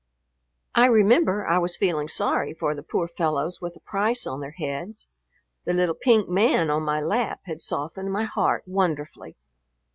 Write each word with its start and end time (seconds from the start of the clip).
I 0.73 0.87
remember 0.87 1.47
I 1.47 1.59
was 1.59 1.77
feeling 1.77 2.07
sorry 2.07 2.55
for 2.55 2.73
the 2.73 2.81
poor 2.81 3.07
fellows 3.07 3.61
with 3.61 3.75
a 3.75 3.79
price 3.79 4.25
on 4.25 4.41
their 4.41 4.55
heads, 4.57 5.09
the 5.63 5.73
little 5.73 5.93
pink 5.93 6.27
man 6.27 6.71
on 6.71 6.81
my 6.81 6.99
lap 6.99 7.41
had 7.43 7.61
softened 7.61 8.11
my 8.11 8.23
heart 8.23 8.63
wonderfully. 8.65 9.37